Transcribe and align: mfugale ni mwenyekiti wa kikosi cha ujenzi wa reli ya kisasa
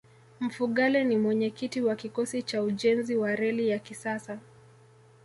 mfugale 0.39 1.03
ni 1.03 1.17
mwenyekiti 1.17 1.81
wa 1.81 1.95
kikosi 1.95 2.43
cha 2.43 2.63
ujenzi 2.63 3.15
wa 3.15 3.35
reli 3.35 3.69
ya 3.69 3.79
kisasa 3.79 4.39